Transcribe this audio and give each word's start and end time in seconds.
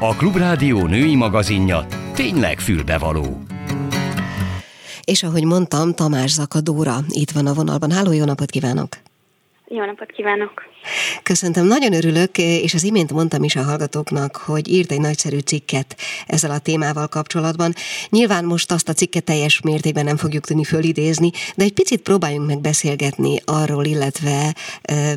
A 0.00 0.14
Klubrádió 0.14 0.86
női 0.86 1.16
magazinja 1.16 1.86
tényleg 2.14 2.58
fülbevaló. 2.58 3.42
És 5.04 5.22
ahogy 5.22 5.44
mondtam, 5.44 5.94
Tamás 5.94 6.30
Zakadóra 6.30 6.98
itt 7.08 7.30
van 7.30 7.46
a 7.46 7.52
vonalban. 7.52 7.90
Háló, 7.90 8.12
jó 8.12 8.24
napot 8.24 8.50
kívánok! 8.50 9.07
Jó 9.70 9.84
napot 9.84 10.10
kívánok! 10.10 10.62
Köszöntöm, 11.22 11.66
nagyon 11.66 11.92
örülök, 11.92 12.38
és 12.38 12.74
az 12.74 12.84
imént 12.84 13.12
mondtam 13.12 13.42
is 13.42 13.56
a 13.56 13.62
hallgatóknak, 13.62 14.36
hogy 14.36 14.68
írt 14.68 14.92
egy 14.92 15.00
nagyszerű 15.00 15.38
cikket 15.38 15.96
ezzel 16.26 16.50
a 16.50 16.58
témával 16.58 17.06
kapcsolatban. 17.06 17.72
Nyilván 18.08 18.44
most 18.44 18.72
azt 18.72 18.88
a 18.88 18.92
cikket 18.92 19.24
teljes 19.24 19.60
mértékben 19.60 20.04
nem 20.04 20.16
fogjuk 20.16 20.44
tudni 20.44 20.64
fölidézni, 20.64 21.30
de 21.56 21.64
egy 21.64 21.72
picit 21.72 22.00
próbáljunk 22.00 22.46
meg 22.46 22.60
beszélgetni 22.60 23.38
arról, 23.44 23.84
illetve 23.84 24.54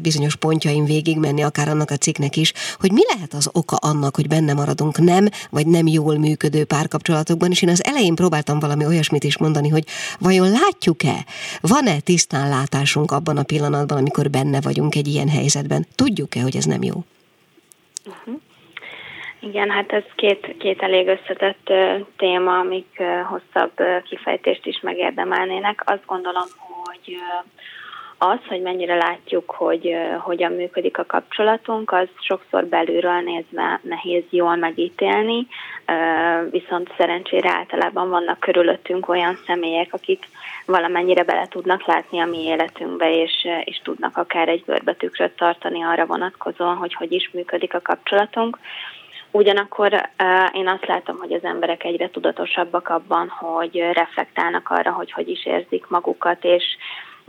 bizonyos 0.02 0.36
pontjaim 0.36 0.86
végigmenni, 0.86 1.42
akár 1.42 1.70
annak 1.70 1.92
a 1.92 1.98
cikknek 1.98 2.36
is, 2.38 2.54
hogy 2.80 2.92
mi 2.92 3.02
lehet 3.14 3.34
az 3.34 3.50
oka 3.52 3.76
annak, 3.76 4.16
hogy 4.16 4.28
benne 4.28 4.54
maradunk 4.54 4.98
nem, 4.98 5.28
vagy 5.50 5.68
nem 5.68 5.88
jól 5.88 6.18
működő 6.18 6.64
párkapcsolatokban, 6.64 7.52
és 7.52 7.62
én 7.62 7.70
az 7.70 7.84
elején 7.84 8.16
próbáltam 8.16 8.60
valami 8.60 8.86
olyasmit 8.86 9.24
is 9.24 9.38
mondani, 9.38 9.70
hogy 9.70 9.84
vajon 10.20 10.52
látjuk-e, 10.52 11.26
van-e 11.62 12.00
tisztán 12.00 12.50
látásunk 12.50 13.12
abban 13.12 13.38
a 13.38 13.44
pillanatban, 13.44 13.98
amikor 13.98 14.30
benne 14.42 14.62
vagyunk 14.62 14.96
egy 14.96 15.08
ilyen 15.08 15.30
helyzetben. 15.30 15.86
Tudjuk-e, 15.96 16.42
hogy 16.42 16.56
ez 16.56 16.66
nem 16.66 16.84
jó? 16.84 16.96
Uh-huh. 18.06 18.40
Igen, 19.40 19.70
hát 19.70 19.92
ez 19.92 20.04
két, 20.16 20.56
két 20.58 20.82
elég 20.82 21.08
összetett 21.08 21.70
uh, 21.70 22.08
téma, 22.18 22.60
amik 22.60 22.92
uh, 23.00 23.22
hosszabb 23.22 23.72
uh, 23.80 24.04
kifejtést 24.04 24.66
is 24.66 24.80
megérdemelnének. 24.82 25.84
Azt 25.86 26.06
gondolom, 26.06 26.48
hogy 26.58 27.16
az, 28.24 28.40
hogy 28.48 28.62
mennyire 28.62 28.96
látjuk, 28.96 29.52
hogy 29.52 29.96
hogyan 30.20 30.52
működik 30.52 30.98
a 30.98 31.06
kapcsolatunk, 31.06 31.92
az 31.92 32.08
sokszor 32.20 32.66
belülről 32.66 33.20
nézve 33.20 33.80
nehéz 33.84 34.24
jól 34.30 34.56
megítélni, 34.56 35.48
viszont 36.50 36.94
szerencsére 36.98 37.50
általában 37.50 38.10
vannak 38.10 38.40
körülöttünk 38.40 39.10
olyan 39.10 39.38
személyek, 39.46 39.94
akik 39.94 40.28
valamennyire 40.66 41.24
bele 41.24 41.48
tudnak 41.48 41.86
látni 41.86 42.20
a 42.20 42.26
mi 42.26 42.44
életünkbe, 42.44 43.22
és, 43.22 43.48
és 43.64 43.82
tudnak 43.84 44.18
akár 44.18 44.48
egy 44.48 44.64
görbetükröt 44.66 45.36
tartani 45.36 45.84
arra 45.84 46.06
vonatkozóan, 46.06 46.76
hogy 46.76 46.94
hogy 46.94 47.12
is 47.12 47.30
működik 47.34 47.74
a 47.74 47.82
kapcsolatunk. 47.82 48.58
Ugyanakkor 49.32 50.10
én 50.54 50.68
azt 50.68 50.86
látom, 50.86 51.18
hogy 51.18 51.34
az 51.34 51.44
emberek 51.44 51.84
egyre 51.84 52.10
tudatosabbak 52.10 52.90
abban, 52.90 53.30
hogy 53.30 53.90
reflektálnak 53.94 54.70
arra, 54.70 54.92
hogy 54.92 55.12
hogy 55.12 55.30
is 55.30 55.46
érzik 55.46 55.88
magukat, 55.88 56.44
és 56.44 56.64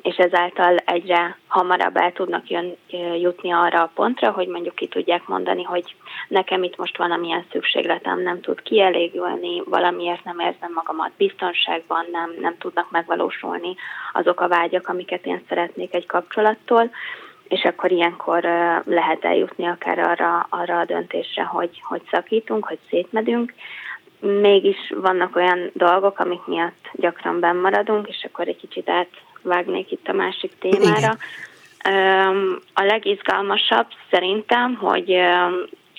és 0.03 0.17
ezáltal 0.17 0.77
egyre 0.77 1.39
hamarabb 1.47 1.97
el 1.97 2.13
tudnak 2.13 2.51
jön, 2.51 2.77
jutni 3.21 3.53
arra 3.53 3.83
a 3.83 3.91
pontra, 3.95 4.31
hogy 4.31 4.47
mondjuk 4.49 4.75
ki 4.75 4.87
tudják 4.87 5.27
mondani, 5.27 5.63
hogy 5.63 5.95
nekem 6.29 6.63
itt 6.63 6.77
most 6.77 6.97
valamilyen 6.97 7.45
szükségletem 7.51 8.23
nem 8.23 8.41
tud 8.41 8.63
kielégülni, 8.63 9.63
valamiért 9.65 10.25
nem 10.25 10.39
érzem 10.39 10.73
magamat 10.75 11.11
biztonságban, 11.17 12.07
nem, 12.13 12.35
nem 12.41 12.59
tudnak 12.59 12.91
megvalósulni 12.91 13.75
azok 14.13 14.41
a 14.41 14.49
vágyak, 14.49 14.89
amiket 14.89 15.27
én 15.27 15.43
szeretnék 15.49 15.95
egy 15.95 16.07
kapcsolattól, 16.07 16.91
és 17.49 17.65
akkor 17.65 17.91
ilyenkor 17.91 18.43
lehet 18.85 19.25
eljutni 19.25 19.67
akár 19.67 19.99
arra, 19.99 20.47
arra 20.51 20.79
a 20.79 20.85
döntésre, 20.85 21.43
hogy, 21.43 21.83
hogy 21.83 22.03
szakítunk, 22.11 22.65
hogy 22.65 22.79
szétmedünk, 22.89 23.53
mégis 24.21 24.93
vannak 24.95 25.37
olyan 25.37 25.71
dolgok, 25.73 26.19
amik 26.19 26.47
miatt 26.47 26.91
gyakran 26.93 27.41
benn 27.41 27.61
maradunk, 27.61 28.09
és 28.09 28.25
akkor 28.25 28.49
egy 28.49 28.57
kicsit 28.57 28.89
át 28.89 29.09
vágnék 29.43 29.91
itt 29.91 30.09
a 30.09 30.13
másik 30.13 30.53
témára. 30.59 30.97
Igen. 30.99 31.19
A 32.75 32.83
legizgalmasabb 32.83 33.87
szerintem, 34.11 34.75
hogy 34.75 35.15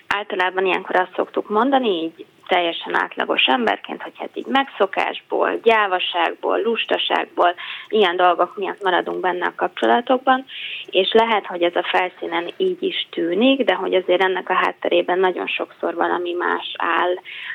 általában 0.07 0.65
ilyenkor 0.65 0.95
azt 0.95 1.15
szoktuk 1.15 1.49
mondani, 1.49 1.89
így 1.89 2.25
teljesen 2.47 2.95
átlagos 2.95 3.45
emberként, 3.45 4.01
hogy 4.01 4.13
hát 4.17 4.29
így 4.33 4.45
megszokásból, 4.45 5.59
gyávaságból, 5.63 6.61
lustaságból, 6.61 7.53
ilyen 7.87 8.15
dolgok 8.15 8.57
miatt 8.57 8.83
maradunk 8.83 9.19
benne 9.19 9.45
a 9.45 9.53
kapcsolatokban, 9.55 10.45
és 10.93 11.11
lehet, 11.11 11.45
hogy 11.45 11.63
ez 11.63 11.75
a 11.75 11.87
felszínen 11.91 12.53
így 12.57 12.83
is 12.83 13.07
tűnik, 13.09 13.63
de 13.63 13.73
hogy 13.73 13.93
azért 13.93 14.23
ennek 14.23 14.49
a 14.49 14.53
hátterében 14.53 15.19
nagyon 15.19 15.47
sokszor 15.47 15.95
valami 15.95 16.33
más 16.33 16.73
áll. 16.77 17.13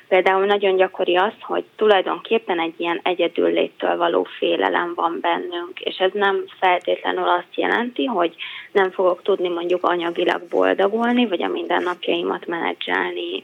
Például 0.09 0.45
nagyon 0.45 0.77
gyakori 0.77 1.17
az, 1.17 1.33
hogy 1.41 1.65
tulajdonképpen 1.77 2.61
egy 2.61 2.75
ilyen 2.77 3.01
egyedül 3.03 3.51
léttől 3.51 3.97
való 3.97 4.27
félelem 4.39 4.93
van 4.95 5.19
bennünk, 5.21 5.81
és 5.81 5.97
ez 5.97 6.11
nem 6.13 6.45
feltétlenül 6.61 7.29
azt 7.29 7.55
jelenti, 7.55 8.05
hogy 8.05 8.35
nem 8.73 8.91
fogok 8.91 9.23
tudni 9.23 9.49
mondjuk 9.49 9.85
anyagilag 9.85 10.43
boldogulni, 10.49 11.27
vagy 11.27 11.43
a 11.43 11.49
mindennapjaimat 11.49 12.47
menedzselni 12.47 13.43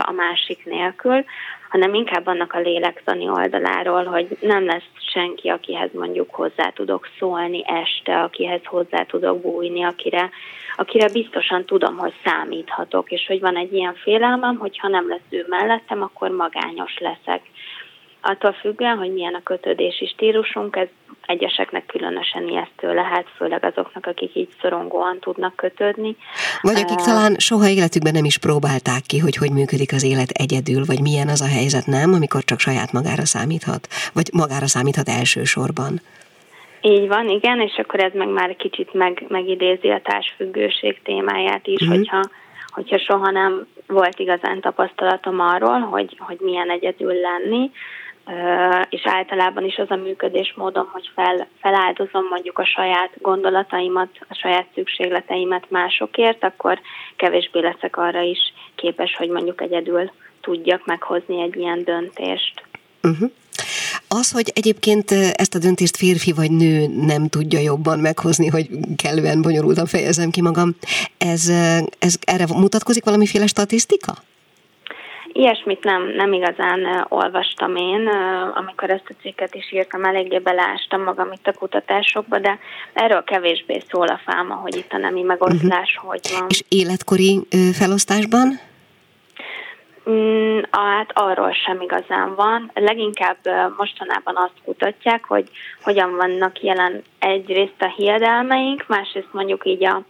a 0.00 0.12
másiknél 0.12 0.76
nélkül, 0.76 1.24
hanem 1.68 1.94
inkább 1.94 2.26
annak 2.26 2.52
a 2.52 2.60
lélektani 2.60 3.28
oldaláról, 3.28 4.04
hogy 4.04 4.36
nem 4.40 4.64
lesz 4.64 4.90
senki, 5.12 5.48
akihez 5.48 5.90
mondjuk 5.92 6.34
hozzá 6.34 6.70
tudok 6.70 7.08
szólni 7.18 7.64
este, 7.66 8.22
akihez 8.22 8.60
hozzá 8.64 9.02
tudok 9.02 9.40
bújni, 9.40 9.84
akire, 9.84 10.30
akire 10.76 11.08
biztosan 11.12 11.64
tudom, 11.64 11.96
hogy 11.96 12.12
számíthatok, 12.24 13.10
és 13.10 13.26
hogy 13.26 13.40
van 13.40 13.56
egy 13.56 13.72
ilyen 13.72 13.94
félelmem, 13.94 14.56
hogy 14.56 14.78
ha 14.78 14.88
nem 14.88 15.08
lesz 15.08 15.26
ő 15.30 15.44
mellettem, 15.48 16.02
akkor 16.02 16.30
magányos 16.30 16.98
leszek. 16.98 17.42
Attól 18.28 18.52
függően, 18.52 18.96
hogy 18.96 19.12
milyen 19.12 19.34
a 19.34 19.42
kötődési 19.42 20.06
stílusunk, 20.06 20.76
ez 20.76 20.88
egyeseknek 21.26 21.86
különösen 21.86 22.48
ijesztő 22.48 22.94
lehet, 22.94 23.26
főleg 23.36 23.64
azoknak, 23.64 24.06
akik 24.06 24.34
így 24.34 24.48
szorongóan 24.60 25.18
tudnak 25.20 25.56
kötődni. 25.56 26.16
Vagy 26.60 26.76
akik 26.76 26.98
uh, 26.98 27.04
talán 27.04 27.34
soha 27.38 27.68
életükben 27.68 28.12
nem 28.12 28.24
is 28.24 28.38
próbálták 28.38 29.02
ki, 29.06 29.18
hogy 29.18 29.36
hogy 29.36 29.50
működik 29.50 29.92
az 29.92 30.04
élet 30.04 30.30
egyedül, 30.30 30.84
vagy 30.84 31.00
milyen 31.00 31.28
az 31.28 31.40
a 31.40 31.48
helyzet, 31.48 31.86
nem, 31.86 32.12
amikor 32.12 32.42
csak 32.44 32.58
saját 32.58 32.92
magára 32.92 33.24
számíthat, 33.24 33.88
vagy 34.14 34.28
magára 34.32 34.66
számíthat 34.66 35.08
elsősorban. 35.08 36.00
Így 36.80 37.08
van, 37.08 37.28
igen, 37.28 37.60
és 37.60 37.76
akkor 37.76 38.00
ez 38.00 38.12
meg 38.14 38.28
már 38.28 38.56
kicsit 38.56 38.92
meg, 38.92 39.24
megidézi 39.28 39.88
a 39.90 40.00
társfüggőség 40.04 41.02
témáját 41.02 41.66
is, 41.66 41.80
uh-huh. 41.80 41.96
hogyha, 41.96 42.20
hogyha 42.66 42.98
soha 42.98 43.30
nem 43.30 43.66
volt 43.86 44.18
igazán 44.18 44.60
tapasztalatom 44.60 45.40
arról, 45.40 45.78
hogy, 45.78 46.16
hogy 46.18 46.38
milyen 46.40 46.70
egyedül 46.70 47.14
lenni, 47.14 47.70
és 48.88 49.00
általában 49.04 49.64
is 49.64 49.76
az 49.76 49.90
a 49.90 49.96
működésmódom, 49.96 50.88
hogy 50.92 51.10
fel, 51.14 51.48
feláldozom 51.60 52.26
mondjuk 52.30 52.58
a 52.58 52.64
saját 52.64 53.10
gondolataimat, 53.20 54.08
a 54.28 54.34
saját 54.34 54.66
szükségleteimet 54.74 55.70
másokért, 55.70 56.44
akkor 56.44 56.80
kevésbé 57.16 57.60
leszek 57.60 57.96
arra 57.96 58.20
is 58.20 58.38
képes, 58.74 59.16
hogy 59.16 59.28
mondjuk 59.28 59.60
egyedül 59.60 60.10
tudjak 60.40 60.86
meghozni 60.86 61.42
egy 61.42 61.56
ilyen 61.56 61.84
döntést. 61.84 62.62
Uh-huh. 63.02 63.30
Az, 64.08 64.32
hogy 64.32 64.50
egyébként 64.54 65.10
ezt 65.32 65.54
a 65.54 65.58
döntést 65.58 65.96
férfi 65.96 66.32
vagy 66.32 66.50
nő 66.50 66.86
nem 66.86 67.28
tudja 67.28 67.58
jobban 67.58 67.98
meghozni, 67.98 68.46
hogy 68.48 68.68
kellően 68.96 69.42
bonyolultan 69.42 69.86
fejezem 69.86 70.30
ki 70.30 70.40
magam, 70.40 70.76
ez, 71.18 71.48
ez 71.98 72.16
erre 72.20 72.44
mutatkozik 72.46 73.04
valamiféle 73.04 73.46
statisztika? 73.46 74.14
Ilyesmit 75.36 75.84
nem, 75.84 76.12
nem 76.16 76.32
igazán 76.32 77.06
olvastam 77.08 77.76
én, 77.76 78.08
amikor 78.54 78.90
ezt 78.90 79.08
a 79.08 79.20
cikket 79.20 79.54
is 79.54 79.72
írtam, 79.72 80.04
eléggé 80.04 80.38
beleástam 80.38 81.02
magam 81.02 81.32
itt 81.32 81.46
a 81.46 81.52
kutatásokba, 81.52 82.38
de 82.38 82.58
erről 82.92 83.24
kevésbé 83.24 83.82
szól 83.90 84.06
a 84.06 84.20
fáma, 84.24 84.54
hogy 84.54 84.76
itt 84.76 84.92
a 84.92 84.98
nemi 84.98 85.22
megosztás 85.22 85.94
uh-huh. 85.96 86.10
hogy 86.10 86.20
van. 86.38 86.46
És 86.48 86.62
életkori 86.68 87.46
felosztásban? 87.72 88.60
Mm, 90.10 90.58
hát 90.70 91.10
arról 91.14 91.52
sem 91.52 91.80
igazán 91.80 92.34
van. 92.34 92.70
Leginkább 92.74 93.36
mostanában 93.76 94.36
azt 94.36 94.64
kutatják, 94.64 95.24
hogy 95.24 95.48
hogyan 95.82 96.16
vannak 96.16 96.62
jelen 96.62 97.02
egyrészt 97.18 97.80
a 97.82 97.92
hiedelmeink, 97.96 98.84
másrészt 98.88 99.32
mondjuk 99.32 99.66
így 99.66 99.84
a, 99.84 100.02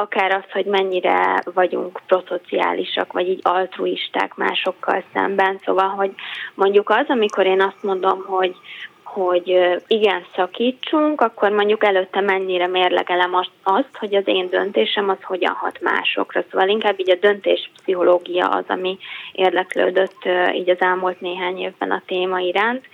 akár 0.00 0.32
az, 0.32 0.50
hogy 0.52 0.64
mennyire 0.64 1.42
vagyunk 1.54 2.00
proszociálisak, 2.06 3.12
vagy 3.12 3.28
így 3.28 3.40
altruisták 3.42 4.34
másokkal 4.34 5.02
szemben. 5.12 5.60
Szóval, 5.64 5.88
hogy 5.88 6.14
mondjuk 6.54 6.90
az, 6.90 7.04
amikor 7.08 7.46
én 7.46 7.60
azt 7.60 7.82
mondom, 7.82 8.24
hogy 8.26 8.56
hogy 9.02 9.78
igen, 9.86 10.24
szakítsunk, 10.34 11.20
akkor 11.20 11.50
mondjuk 11.50 11.84
előtte 11.84 12.20
mennyire 12.20 12.66
mérlegelem 12.66 13.34
azt, 13.62 13.96
hogy 13.98 14.14
az 14.14 14.22
én 14.24 14.48
döntésem 14.50 15.08
az 15.08 15.22
hogyan 15.22 15.54
hat 15.54 15.80
másokra. 15.80 16.42
Szóval 16.50 16.68
inkább 16.68 17.00
így 17.00 17.10
a 17.10 17.14
döntés 17.20 17.70
pszichológia 17.76 18.48
az, 18.48 18.64
ami 18.68 18.98
érdeklődött 19.32 20.28
így 20.54 20.70
az 20.70 20.80
elmúlt 20.80 21.20
néhány 21.20 21.58
évben 21.58 21.90
a 21.90 22.02
téma 22.06 22.38
iránt. 22.38 22.84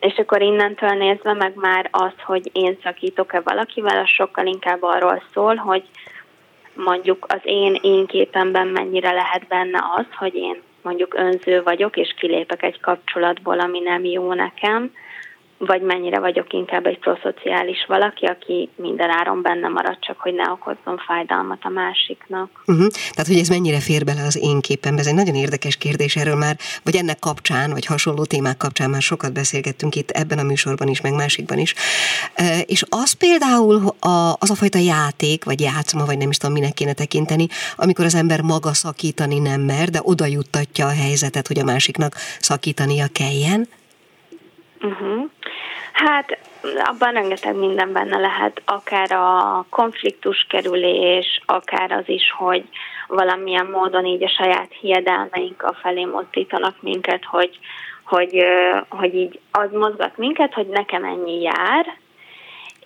És 0.00 0.16
akkor 0.16 0.42
innentől 0.42 0.90
nézve 0.90 1.32
meg 1.32 1.52
már 1.54 1.88
az, 1.90 2.12
hogy 2.24 2.50
én 2.52 2.78
szakítok-e 2.82 3.40
valakivel, 3.40 3.98
az 3.98 4.08
sokkal 4.08 4.46
inkább 4.46 4.82
arról 4.82 5.22
szól, 5.32 5.54
hogy 5.54 5.82
mondjuk 6.76 7.26
az 7.28 7.40
én 7.42 7.78
én 7.82 8.06
képemben 8.06 8.66
mennyire 8.66 9.12
lehet 9.12 9.46
benne 9.46 9.84
az, 9.96 10.06
hogy 10.18 10.34
én 10.34 10.62
mondjuk 10.82 11.14
önző 11.14 11.62
vagyok, 11.62 11.96
és 11.96 12.14
kilépek 12.18 12.62
egy 12.62 12.80
kapcsolatból, 12.80 13.60
ami 13.60 13.80
nem 13.80 14.04
jó 14.04 14.32
nekem, 14.32 14.92
vagy 15.58 15.82
mennyire 15.82 16.18
vagyok 16.18 16.52
inkább 16.52 16.86
egy 16.86 16.98
proszociális 16.98 17.84
valaki, 17.88 18.26
aki 18.26 18.68
minden 18.76 19.10
áron 19.10 19.42
benne 19.42 19.68
marad, 19.68 19.98
csak 20.00 20.18
hogy 20.18 20.34
ne 20.34 20.50
okozzon 20.50 20.98
fájdalmat 21.06 21.58
a 21.62 21.68
másiknak. 21.68 22.50
Uh-huh. 22.66 22.86
Tehát, 22.86 23.26
hogy 23.26 23.38
ez 23.38 23.48
mennyire 23.48 23.80
fér 23.80 24.04
bele 24.04 24.22
az 24.22 24.38
én 24.42 24.60
képembe, 24.60 25.00
ez 25.00 25.06
egy 25.06 25.14
nagyon 25.14 25.34
érdekes 25.34 25.76
kérdés, 25.76 26.16
erről 26.16 26.36
már, 26.36 26.56
vagy 26.84 26.96
ennek 26.96 27.18
kapcsán, 27.18 27.70
vagy 27.70 27.86
hasonló 27.86 28.24
témák 28.24 28.56
kapcsán 28.56 28.90
már 28.90 29.02
sokat 29.02 29.32
beszélgettünk 29.32 29.94
itt 29.94 30.10
ebben 30.10 30.38
a 30.38 30.42
műsorban 30.42 30.88
is, 30.88 31.00
meg 31.00 31.14
másikban 31.14 31.58
is. 31.58 31.74
E, 32.34 32.58
és 32.58 32.84
az 32.88 33.12
például 33.12 33.94
a, 34.00 34.36
az 34.38 34.50
a 34.50 34.54
fajta 34.54 34.78
játék, 34.78 35.44
vagy 35.44 35.60
játszma, 35.60 36.04
vagy 36.04 36.18
nem 36.18 36.30
is 36.30 36.36
tudom, 36.36 36.54
minek 36.54 36.72
kéne 36.72 36.92
tekinteni, 36.92 37.46
amikor 37.76 38.04
az 38.04 38.14
ember 38.14 38.40
maga 38.40 38.72
szakítani 38.72 39.38
nem 39.38 39.60
mer, 39.60 39.88
de 39.88 40.00
oda 40.02 40.26
juttatja 40.26 40.86
a 40.86 40.94
helyzetet, 41.02 41.46
hogy 41.46 41.58
a 41.58 41.64
másiknak 41.64 42.14
szakítania 42.40 43.06
kelljen, 43.12 43.68
Uh-huh. 44.82 45.30
Hát 45.96 46.38
abban 46.84 47.12
rengeteg 47.12 47.54
minden 47.54 47.92
benne 47.92 48.18
lehet, 48.18 48.62
akár 48.64 49.12
a 49.12 49.64
konfliktus 49.70 50.46
kerülés, 50.48 51.40
akár 51.46 51.92
az 51.92 52.04
is, 52.06 52.34
hogy 52.36 52.64
valamilyen 53.06 53.66
módon 53.66 54.04
így 54.04 54.22
a 54.22 54.28
saját 54.28 54.72
hiedelmeink 54.80 55.62
a 55.62 55.76
felé 55.82 56.04
mozdítanak 56.04 56.82
minket, 56.82 57.24
hogy, 57.24 57.58
hogy, 58.04 58.44
hogy 58.88 59.14
így 59.14 59.40
az 59.50 59.68
mozgat 59.72 60.16
minket, 60.16 60.54
hogy 60.54 60.66
nekem 60.66 61.04
ennyi 61.04 61.40
jár, 61.40 61.98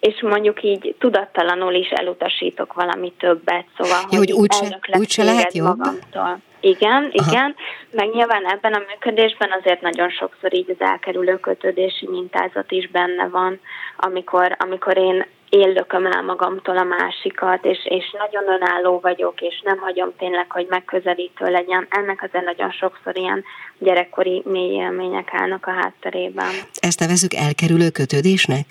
és 0.01 0.21
mondjuk 0.23 0.63
így 0.63 0.95
tudattalanul 0.99 1.73
is 1.73 1.89
elutasítok 1.89 2.73
valami 2.73 3.13
többet, 3.19 3.67
szóval 3.77 4.01
Jó, 4.11 4.19
hogy, 4.19 4.31
hogy 4.31 4.33
úgy, 4.33 4.53
se, 4.53 4.99
úgy 4.99 5.11
se 5.11 5.25
lehet 5.25 5.55
jobb? 5.55 5.79
Magamtól. 5.79 6.39
Igen, 6.61 7.13
Aha. 7.15 7.31
igen, 7.31 7.55
meg 7.91 8.11
nyilván 8.11 8.47
ebben 8.47 8.73
a 8.73 8.83
működésben 8.89 9.51
azért 9.61 9.81
nagyon 9.81 10.11
sokszor 10.11 10.55
így 10.55 10.71
az 10.71 10.87
elkerülő 10.87 11.37
kötődési 11.37 12.09
mintázat 12.09 12.71
is 12.71 12.91
benne 12.91 13.29
van, 13.29 13.61
amikor, 13.97 14.57
amikor 14.59 14.97
én 14.97 15.27
éllököm 15.51 16.07
el 16.07 16.23
magamtól 16.23 16.79
a 16.79 16.85
másikat, 16.85 17.65
és, 17.65 17.79
és 17.85 18.15
nagyon 18.19 18.55
önálló 18.61 19.01
vagyok, 19.01 19.41
és 19.41 19.61
nem 19.65 19.79
hagyom 19.79 20.13
tényleg, 20.19 20.51
hogy 20.51 20.67
megközelítő 20.69 21.51
legyen. 21.51 21.87
Ennek 21.91 22.23
azért 22.23 22.45
nagyon 22.45 22.71
sokszor 22.71 23.17
ilyen 23.17 23.45
gyerekkori 23.79 24.43
mély 24.45 24.73
élmények 24.75 25.29
állnak 25.33 25.67
a 25.67 25.71
hátterében. 25.71 26.51
Ezt 26.75 27.01
nevezzük 27.01 27.35
elkerülő 27.35 27.91
kötődésnek? 27.91 28.65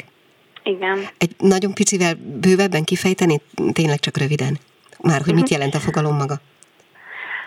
Igen. 0.63 1.07
Egy 1.17 1.31
nagyon 1.37 1.73
picivel 1.73 2.13
bővebben 2.41 2.83
kifejteni, 2.83 3.41
tényleg 3.73 3.99
csak 3.99 4.17
röviden? 4.17 4.57
Már, 5.01 5.21
hogy 5.25 5.33
mit 5.33 5.43
mhm. 5.43 5.53
jelent 5.53 5.75
a 5.75 5.79
fogalom 5.79 6.15
maga? 6.15 6.35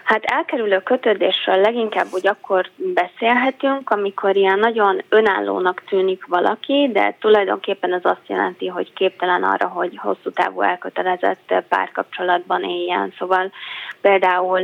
Hát 0.04 0.24
elkerülő 0.24 0.82
kötődésről 0.82 1.56
leginkább 1.56 2.06
úgy 2.12 2.26
akkor 2.26 2.70
beszélhetünk, 2.76 3.90
amikor 3.90 4.36
ilyen 4.36 4.58
nagyon 4.58 5.02
önállónak 5.08 5.82
tűnik 5.88 6.26
valaki, 6.26 6.90
de 6.92 7.16
tulajdonképpen 7.20 7.92
az 7.92 8.00
azt 8.04 8.26
jelenti, 8.26 8.66
hogy 8.66 8.92
képtelen 8.92 9.42
arra, 9.42 9.68
hogy 9.68 9.96
hosszú 9.96 10.30
távú 10.30 10.60
elkötelezett 10.60 11.54
párkapcsolatban 11.68 12.62
éljen. 12.64 13.14
Szóval 13.18 13.52
például 14.00 14.60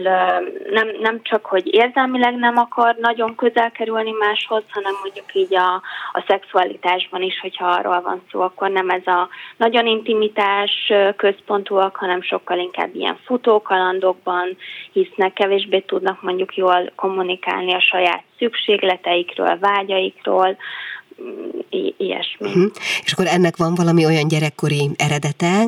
nem, 0.70 0.88
nem 1.00 1.22
csak, 1.22 1.46
hogy 1.46 1.74
érzelmileg 1.74 2.34
nem 2.34 2.56
akar 2.56 2.96
nagyon 3.00 3.34
közel 3.34 3.70
kerülni 3.70 4.12
máshoz, 4.12 4.62
hanem 4.68 4.92
mondjuk 5.02 5.34
így 5.34 5.54
a, 5.54 5.74
a 6.12 6.24
szexualitásban 6.26 7.22
is, 7.22 7.40
hogyha 7.40 7.66
arról 7.66 8.00
van 8.00 8.22
szó, 8.30 8.40
akkor 8.40 8.70
nem 8.70 8.90
ez 8.90 9.06
a 9.06 9.28
nagyon 9.56 9.86
intimitás 9.86 10.92
központúak, 11.16 11.96
hanem 11.96 12.22
sokkal 12.22 12.58
inkább 12.58 12.94
ilyen 12.94 13.18
futókalandokban 13.24 14.56
hisznek, 14.92 15.27
kevésbé 15.32 15.80
tudnak 15.80 16.22
mondjuk 16.22 16.56
jól 16.56 16.92
kommunikálni 16.94 17.74
a 17.74 17.80
saját 17.80 18.22
szükségleteikről, 18.38 19.58
vágyaikról, 19.58 20.56
i- 21.70 21.94
ilyesmi. 21.96 22.48
Uh-huh. 22.48 22.70
És 23.04 23.12
akkor 23.12 23.26
ennek 23.26 23.56
van 23.56 23.74
valami 23.74 24.04
olyan 24.04 24.28
gyerekkori 24.28 24.90
eredete, 24.96 25.64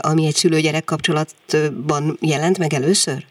ami 0.00 0.26
egy 0.26 0.34
szülő-gyerek 0.34 0.84
kapcsolatban 0.84 2.16
jelent 2.20 2.58
meg 2.58 2.72
először? 2.72 3.24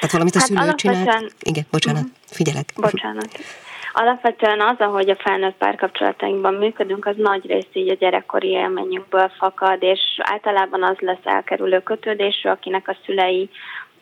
Tehát 0.00 0.12
valamit 0.12 0.34
a 0.34 0.38
hát 0.38 0.48
szülő 0.48 0.74
csinált? 0.74 1.34
Igen, 1.40 1.66
bocsánat, 1.70 2.02
uh-huh. 2.02 2.16
figyelek. 2.26 2.72
Bocsánat. 2.76 3.28
Alapvetően 3.92 4.60
az, 4.60 4.76
ahogy 4.78 5.10
a 5.10 5.16
felnőtt 5.16 5.56
párkapcsolatainkban 5.56 6.54
működünk, 6.54 7.06
az 7.06 7.14
nagy 7.16 7.46
rész 7.46 7.68
így 7.72 7.88
a 7.88 7.94
gyerekkori 7.94 8.48
élményünkből 8.48 9.30
fakad, 9.38 9.82
és 9.82 10.00
általában 10.16 10.82
az 10.82 10.96
lesz 10.98 11.24
elkerülő 11.24 11.82
kötődésű, 11.82 12.48
akinek 12.48 12.88
a 12.88 12.96
szülei 13.04 13.50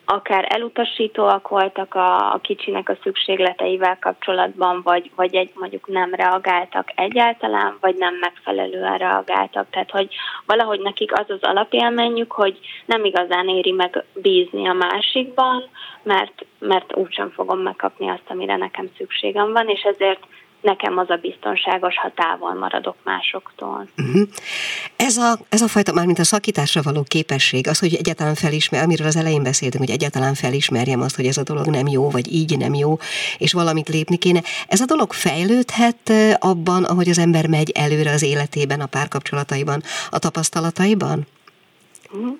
akár 0.05 0.45
elutasítóak 0.49 1.47
voltak 1.47 1.93
a, 1.93 2.33
a 2.33 2.39
kicsinek 2.41 2.89
a 2.89 2.97
szükségleteivel 3.03 3.97
kapcsolatban, 3.99 4.81
vagy, 4.83 5.11
vagy 5.15 5.35
egy 5.35 5.51
mondjuk 5.55 5.87
nem 5.87 6.13
reagáltak 6.13 6.91
egyáltalán, 6.95 7.77
vagy 7.81 7.95
nem 7.95 8.15
megfelelően 8.15 8.97
reagáltak. 8.97 9.69
Tehát, 9.69 9.91
hogy 9.91 10.15
valahogy 10.45 10.79
nekik 10.79 11.19
az 11.19 11.29
az 11.29 11.41
alapélményük, 11.41 12.31
hogy 12.31 12.59
nem 12.85 13.05
igazán 13.05 13.47
éri 13.47 13.71
meg 13.71 14.03
bízni 14.13 14.67
a 14.67 14.73
másikban, 14.73 15.63
mert, 16.03 16.45
mert 16.59 16.95
úgysem 16.95 17.29
fogom 17.29 17.59
megkapni 17.59 18.09
azt, 18.09 18.27
amire 18.27 18.55
nekem 18.55 18.89
szükségem 18.97 19.51
van, 19.51 19.69
és 19.69 19.81
ezért 19.81 20.23
nekem 20.65 20.97
az 20.97 21.09
a 21.09 21.15
biztonságos, 21.15 21.95
ha 21.97 22.11
távol 22.15 22.53
maradok 22.53 22.95
másoktól. 23.03 23.87
Uh-huh. 23.97 24.27
Ez, 24.95 25.17
a, 25.17 25.37
ez 25.49 25.61
a 25.61 25.67
fajta, 25.67 25.93
már 25.93 26.05
mint 26.05 26.19
a 26.19 26.23
szakításra 26.23 26.81
való 26.81 27.03
képesség, 27.07 27.67
az, 27.67 27.79
hogy 27.79 27.93
egyáltalán 27.93 28.35
felismer, 28.35 28.83
amiről 28.83 29.07
az 29.07 29.15
elején 29.15 29.43
beszéltünk, 29.43 29.83
hogy 29.83 29.93
egyáltalán 29.93 30.33
felismerjem 30.33 31.01
azt, 31.01 31.15
hogy 31.15 31.25
ez 31.25 31.37
a 31.37 31.43
dolog 31.43 31.65
nem 31.67 31.87
jó, 31.87 32.09
vagy 32.09 32.33
így 32.33 32.57
nem 32.57 32.73
jó, 32.73 32.97
és 33.37 33.53
valamit 33.53 33.89
lépni 33.89 34.17
kéne. 34.17 34.41
Ez 34.67 34.81
a 34.81 34.85
dolog 34.85 35.13
fejlődhet 35.13 36.11
abban, 36.39 36.83
ahogy 36.83 37.09
az 37.09 37.19
ember 37.19 37.47
megy 37.47 37.71
előre 37.71 38.11
az 38.11 38.23
életében, 38.23 38.81
a 38.81 38.85
párkapcsolataiban, 38.85 39.81
a 40.09 40.19
tapasztalataiban? 40.19 41.27
Uh-huh. 42.11 42.37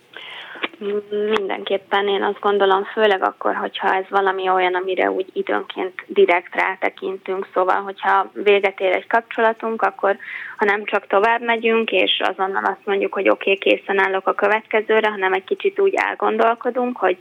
Mindenképpen 1.10 2.08
én 2.08 2.24
azt 2.24 2.40
gondolom, 2.40 2.84
főleg 2.84 3.24
akkor, 3.24 3.56
hogyha 3.56 3.96
ez 3.96 4.06
valami 4.10 4.50
olyan, 4.50 4.76
amire 4.76 5.12
úgy 5.12 5.28
időnként 5.34 5.94
direkt 6.08 6.56
rátekintünk, 6.56 7.48
szóval, 7.54 7.82
hogyha 7.82 8.32
véget 8.34 8.80
ér 8.80 8.96
egy 8.96 9.08
kapcsolatunk, 9.08 9.82
akkor 9.82 10.18
ha 10.58 10.66
nem 10.66 10.86
csak 10.86 11.08
tovább 11.08 11.42
megyünk, 11.42 11.92
és 11.92 12.22
azonnal 12.24 12.64
azt 12.64 12.86
mondjuk, 12.86 13.14
hogy 13.14 13.30
oké, 13.30 13.52
okay, 13.52 13.72
készen 13.72 14.00
állok 14.00 14.28
a 14.28 14.34
következőre, 14.34 15.10
hanem 15.10 15.34
egy 15.34 15.44
kicsit 15.44 15.80
úgy 15.80 15.94
elgondolkodunk, 15.96 16.98
hogy 16.98 17.18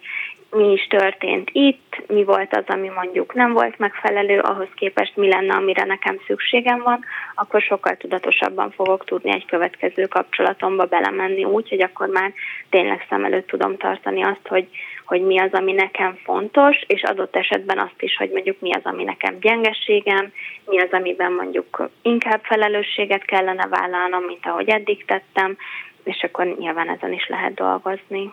mi 0.55 0.73
is 0.73 0.87
történt 0.87 1.49
itt, 1.53 2.03
mi 2.07 2.25
volt 2.25 2.57
az, 2.57 2.65
ami 2.67 2.89
mondjuk 2.89 3.35
nem 3.35 3.53
volt 3.53 3.79
megfelelő, 3.79 4.39
ahhoz 4.39 4.69
képest 4.75 5.17
mi 5.17 5.29
lenne, 5.29 5.55
amire 5.55 5.85
nekem 5.85 6.21
szükségem 6.27 6.83
van, 6.83 7.05
akkor 7.35 7.61
sokkal 7.61 7.97
tudatosabban 7.97 8.71
fogok 8.71 9.05
tudni 9.05 9.33
egy 9.33 9.45
következő 9.47 10.07
kapcsolatomba 10.07 10.85
belemenni 10.85 11.45
úgy, 11.45 11.69
hogy 11.69 11.83
akkor 11.83 12.09
már 12.09 12.33
tényleg 12.71 13.07
szem 13.09 13.25
előtt 13.25 13.47
tudom 13.47 13.77
tartani 13.77 14.23
azt, 14.23 14.49
hogy, 14.49 14.69
hogy 15.05 15.23
mi 15.23 15.39
az, 15.41 15.53
ami 15.53 15.73
nekem 15.73 16.19
fontos, 16.25 16.77
és 16.87 17.03
adott 17.03 17.37
esetben 17.37 17.79
azt 17.79 18.03
is, 18.03 18.17
hogy 18.17 18.31
mondjuk 18.31 18.61
mi 18.61 18.73
az, 18.73 18.83
ami 18.85 19.05
nekem 19.05 19.39
gyengeségem, 19.41 20.33
mi 20.65 20.81
az, 20.81 20.91
amiben 20.91 21.33
mondjuk 21.33 21.89
inkább 22.03 22.41
felelősséget 22.43 23.25
kellene 23.25 23.67
vállalnom, 23.67 24.25
mint 24.25 24.47
ahogy 24.47 24.69
eddig 24.69 25.05
tettem, 25.05 25.57
és 26.05 26.23
akkor 26.23 26.47
nyilván 26.59 26.89
ezen 26.89 27.13
is 27.13 27.29
lehet 27.29 27.55
dolgozni. 27.55 28.33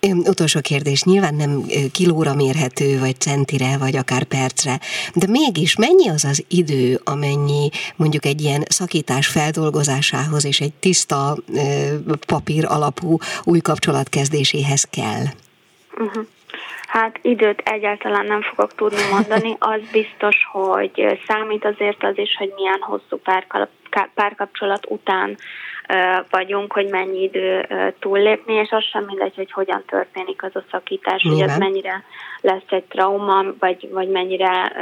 Utolsó 0.00 0.60
kérdés, 0.60 1.02
nyilván 1.02 1.34
nem 1.34 1.62
kilóra 1.92 2.34
mérhető, 2.34 2.98
vagy 2.98 3.20
centire, 3.20 3.78
vagy 3.78 3.96
akár 3.96 4.24
percre, 4.24 4.78
de 5.14 5.26
mégis 5.26 5.76
mennyi 5.76 6.08
az 6.08 6.24
az 6.24 6.44
idő, 6.48 7.00
amennyi 7.04 7.68
mondjuk 7.96 8.24
egy 8.24 8.40
ilyen 8.40 8.62
szakítás 8.68 9.26
feldolgozásához 9.26 10.44
és 10.44 10.60
egy 10.60 10.72
tiszta 10.72 11.36
papír 12.26 12.64
alapú 12.68 13.18
új 13.44 13.60
kapcsolat 13.60 14.08
kezdéséhez 14.08 14.84
kell? 14.84 15.24
Uh-huh. 15.98 16.26
Hát 16.88 17.18
időt 17.22 17.60
egyáltalán 17.64 18.26
nem 18.26 18.42
fogok 18.42 18.74
tudni 18.74 19.02
mondani. 19.10 19.56
Az 19.74 19.80
biztos, 19.92 20.36
hogy 20.52 21.20
számít 21.26 21.64
azért 21.64 22.04
az 22.04 22.18
is, 22.18 22.36
hogy 22.38 22.52
milyen 22.56 22.80
hosszú 22.80 23.20
párkapcsolat 24.14 24.86
után 24.88 25.36
vagyunk, 26.30 26.72
hogy 26.72 26.88
mennyi 26.88 27.22
idő 27.22 27.66
túllépni, 27.98 28.52
és 28.52 28.70
az 28.70 28.84
sem 28.84 29.04
mindegy, 29.04 29.34
hogy 29.34 29.52
hogyan 29.52 29.82
történik 29.86 30.42
az 30.42 30.56
a 30.56 30.62
szakítás, 30.70 31.22
Nyilván. 31.22 31.42
hogy 31.42 31.50
ez 31.50 31.58
mennyire 31.58 32.04
lesz 32.40 32.70
egy 32.70 32.84
trauma, 32.84 33.44
vagy, 33.58 33.88
vagy 33.90 34.08
mennyire 34.08 34.72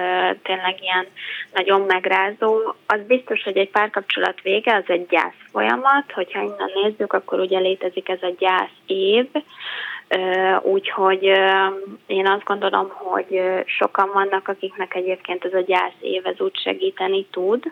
tényleg 0.42 0.76
ilyen 0.80 1.06
nagyon 1.52 1.80
megrázó. 1.80 2.74
Az 2.86 3.00
biztos, 3.06 3.42
hogy 3.42 3.56
egy 3.56 3.70
párkapcsolat 3.70 4.40
vége, 4.42 4.74
az 4.74 4.84
egy 4.86 5.06
gyász 5.06 5.38
folyamat, 5.50 6.12
hogyha 6.14 6.40
innen 6.40 6.70
nézzük, 6.82 7.12
akkor 7.12 7.40
ugye 7.40 7.58
létezik 7.58 8.08
ez 8.08 8.22
a 8.22 8.34
gyász 8.38 8.76
év, 8.86 9.26
Úgyhogy 10.62 11.22
én 12.06 12.26
azt 12.26 12.44
gondolom, 12.44 12.88
hogy 12.88 13.42
sokan 13.64 14.10
vannak, 14.12 14.48
akiknek 14.48 14.94
egyébként 14.94 15.44
ez 15.44 15.52
a 15.52 15.60
gyász 15.60 15.96
év 16.00 16.26
ez 16.26 16.40
úgy 16.40 16.58
segíteni 16.58 17.26
tud, 17.30 17.64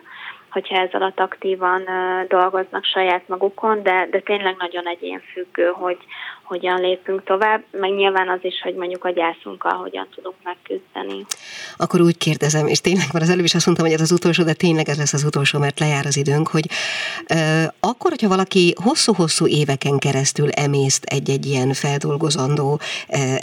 hogyha 0.55 0.75
ez 0.75 0.89
alatt 0.91 1.19
aktívan 1.19 1.81
dolgoznak 2.27 2.83
saját 2.83 3.27
magukon, 3.27 3.83
de, 3.83 4.07
de 4.11 4.19
tényleg 4.19 4.55
nagyon 4.57 4.87
egyénfüggő, 4.87 5.67
hogy, 5.67 5.97
hogyan 6.45 6.81
lépünk 6.81 7.23
tovább, 7.23 7.63
meg 7.71 7.91
nyilván 7.91 8.29
az 8.29 8.39
is, 8.41 8.61
hogy 8.63 8.75
mondjuk 8.75 9.03
a 9.03 9.09
gyászunkkal 9.09 9.73
hogyan 9.73 10.07
tudunk 10.15 10.35
megküzdeni. 10.43 11.25
Akkor 11.77 12.01
úgy 12.01 12.17
kérdezem, 12.17 12.67
és 12.67 12.81
tényleg 12.81 13.07
van 13.11 13.21
az 13.21 13.29
előbb 13.29 13.43
is 13.43 13.55
azt 13.55 13.65
mondtam, 13.65 13.87
hogy 13.87 13.95
ez 13.95 14.01
az 14.01 14.11
utolsó, 14.11 14.43
de 14.43 14.53
tényleg 14.53 14.89
ez 14.89 14.97
lesz 14.97 15.13
az 15.13 15.23
utolsó, 15.23 15.59
mert 15.59 15.79
lejár 15.79 16.05
az 16.05 16.17
időnk, 16.17 16.47
hogy 16.47 16.65
uh, 17.33 17.63
akkor, 17.79 18.09
hogyha 18.09 18.27
valaki 18.27 18.73
hosszú-hosszú 18.83 19.47
éveken 19.47 19.97
keresztül 19.97 20.49
emészt 20.49 21.03
egy-egy 21.03 21.45
ilyen 21.45 21.73
feldolgozandó 21.73 22.71
uh, 22.73 22.79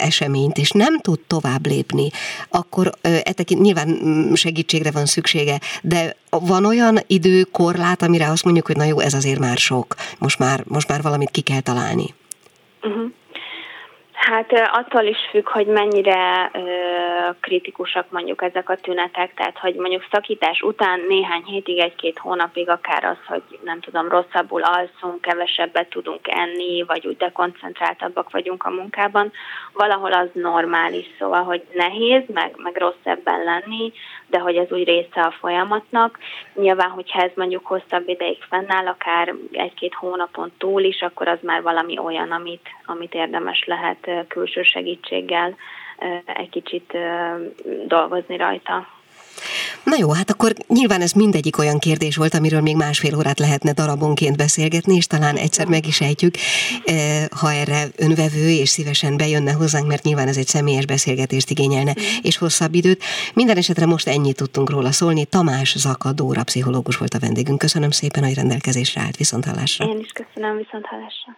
eseményt, 0.05 0.57
és 0.57 0.71
nem 0.71 0.99
tud 0.99 1.19
tovább 1.27 1.65
lépni, 1.65 2.09
akkor 2.49 2.87
uh, 2.87 3.19
etekint 3.23 3.61
nyilván 3.61 3.87
mm, 3.87 4.33
segítségre 4.33 4.91
van 4.91 5.05
szüksége, 5.05 5.59
de 5.81 6.15
van 6.39 6.65
olyan 6.65 6.99
időkorlát, 7.07 8.01
amire 8.01 8.29
azt 8.29 8.43
mondjuk, 8.43 8.65
hogy 8.65 8.77
na 8.77 8.83
jó, 8.83 8.99
ez 8.99 9.13
azért 9.13 9.39
már 9.39 9.57
sok, 9.57 9.95
most 10.19 10.39
már, 10.39 10.63
most 10.67 10.87
már 10.87 11.01
valamit 11.01 11.29
ki 11.31 11.41
kell 11.41 11.59
találni. 11.61 12.13
Uh-huh. 12.81 13.11
Hát 14.25 14.51
attól 14.71 15.03
is 15.03 15.17
függ, 15.29 15.49
hogy 15.49 15.65
mennyire 15.65 16.49
ö, 16.53 16.59
kritikusak 17.39 18.11
mondjuk 18.11 18.41
ezek 18.41 18.69
a 18.69 18.75
tünetek, 18.75 19.33
tehát 19.33 19.57
hogy 19.57 19.75
mondjuk 19.75 20.07
szakítás 20.11 20.61
után 20.61 20.99
néhány 21.07 21.43
hétig, 21.45 21.79
egy-két 21.79 22.17
hónapig 22.17 22.69
akár 22.69 23.03
az, 23.03 23.17
hogy 23.27 23.41
nem 23.63 23.79
tudom, 23.79 24.09
rosszabbul 24.09 24.61
alszunk, 24.61 25.21
kevesebbet 25.21 25.89
tudunk 25.89 26.27
enni, 26.27 26.83
vagy 26.87 27.07
úgy 27.07 27.17
dekoncentráltabbak 27.17 28.31
vagyunk 28.31 28.63
a 28.63 28.69
munkában, 28.69 29.31
valahol 29.73 30.13
az 30.13 30.29
normális, 30.33 31.05
szóval, 31.19 31.43
hogy 31.43 31.63
nehéz, 31.73 32.23
meg, 32.33 32.53
meg 32.57 32.77
rossz 32.77 33.03
ebben 33.03 33.43
lenni, 33.43 33.93
de 34.27 34.39
hogy 34.39 34.55
ez 34.55 34.71
úgy 34.71 34.83
része 34.83 35.21
a 35.21 35.35
folyamatnak. 35.39 36.19
Nyilván, 36.53 36.89
hogyha 36.89 37.21
ez 37.21 37.31
mondjuk 37.35 37.65
hosszabb 37.65 38.09
ideig 38.09 38.37
fennáll, 38.49 38.87
akár 38.87 39.33
egy-két 39.51 39.93
hónapon 39.93 40.51
túl 40.57 40.81
is, 40.81 41.01
akkor 41.01 41.27
az 41.27 41.39
már 41.41 41.61
valami 41.61 41.97
olyan, 41.97 42.31
amit, 42.31 42.69
amit 42.85 43.13
érdemes 43.13 43.63
lehet 43.65 44.11
külső 44.27 44.63
segítséggel 44.63 45.55
egy 46.25 46.49
kicsit 46.49 46.93
dolgozni 47.87 48.37
rajta. 48.37 48.87
Na 49.83 49.95
jó, 49.99 50.11
hát 50.11 50.29
akkor 50.29 50.51
nyilván 50.67 51.01
ez 51.01 51.11
mindegyik 51.11 51.57
olyan 51.57 51.79
kérdés 51.79 52.15
volt, 52.15 52.33
amiről 52.33 52.61
még 52.61 52.75
másfél 52.75 53.15
órát 53.15 53.39
lehetne 53.39 53.71
darabonként 53.71 54.37
beszélgetni, 54.37 54.95
és 54.95 55.07
talán 55.07 55.35
egyszer 55.35 55.67
meg 55.67 55.87
is 55.87 56.01
ejtjük, 56.01 56.35
ha 57.39 57.51
erre 57.51 57.83
önvevő 57.97 58.49
és 58.49 58.69
szívesen 58.69 59.17
bejönne 59.17 59.51
hozzánk, 59.51 59.87
mert 59.87 60.03
nyilván 60.03 60.27
ez 60.27 60.37
egy 60.37 60.47
személyes 60.47 60.85
beszélgetést 60.85 61.49
igényelne, 61.49 61.93
és 62.21 62.37
hosszabb 62.37 62.73
időt. 62.73 63.03
Minden 63.33 63.57
esetre 63.57 63.85
most 63.85 64.07
ennyit 64.07 64.35
tudtunk 64.35 64.69
róla 64.69 64.91
szólni. 64.91 65.25
Tamás 65.25 65.75
Zakadóra 65.77 66.43
pszichológus 66.43 66.97
volt 66.97 67.13
a 67.13 67.19
vendégünk. 67.19 67.57
Köszönöm 67.57 67.89
szépen, 67.89 68.23
hogy 68.23 68.33
rendelkezésre 68.33 69.01
állt. 69.01 69.17
Viszont 69.17 69.45
hallásra. 69.45 69.85
Én 69.85 69.99
is 69.99 70.11
köszönöm, 70.11 70.57
viszont 70.57 70.85
hallásra. 70.85 71.37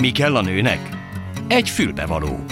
Mi 0.00 0.10
kell 0.10 0.36
a 0.36 0.42
nőnek? 0.42 1.04
Egy 1.48 1.68
fülbevaló. 1.68 2.44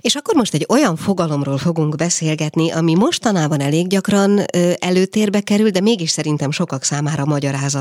És 0.00 0.14
akkor 0.14 0.34
most 0.34 0.54
egy 0.54 0.66
olyan 0.68 0.96
fogalomról 0.96 1.58
fogunk 1.58 1.96
beszélgetni, 1.96 2.70
ami 2.70 2.94
mostanában 2.94 3.60
elég 3.60 3.86
gyakran 3.86 4.40
előtérbe 4.78 5.40
kerül, 5.40 5.70
de 5.70 5.80
mégis 5.80 6.10
szerintem 6.10 6.50
sokak 6.50 6.82
számára 6.82 7.24
magyarázat 7.24 7.76